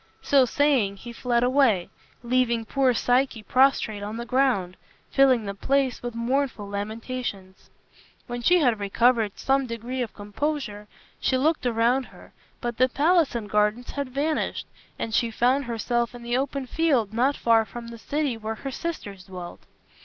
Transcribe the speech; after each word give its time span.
So 0.23 0.45
saying, 0.45 0.95
he 0.97 1.13
fled 1.13 1.43
away, 1.43 1.91
leaving 2.23 2.65
poor 2.65 2.91
Psyche 2.91 3.43
prostrate 3.43 4.01
on 4.01 4.17
the 4.17 4.25
ground, 4.25 4.75
filling 5.11 5.45
the 5.45 5.53
place 5.53 6.01
with 6.01 6.15
mournful 6.15 6.67
lamentations. 6.67 7.69
When 8.25 8.41
she 8.41 8.57
had 8.57 8.79
recovered 8.79 9.33
some 9.37 9.67
degree 9.67 10.01
of 10.01 10.15
composure 10.15 10.87
she 11.19 11.37
looked 11.37 11.67
around 11.67 12.05
her, 12.07 12.33
but 12.61 12.77
the 12.77 12.89
palace 12.89 13.35
and 13.35 13.47
gardens 13.47 13.91
had 13.91 14.09
vanished, 14.09 14.65
and 14.97 15.13
she 15.13 15.29
found 15.29 15.65
herself 15.65 16.15
in 16.15 16.23
the 16.23 16.35
open 16.35 16.65
field 16.65 17.13
not 17.13 17.37
far 17.37 17.63
from 17.63 17.89
the 17.89 17.99
city 17.99 18.35
where 18.37 18.55
her 18.55 18.71
sisters 18.71 19.25
dwelt. 19.25 19.59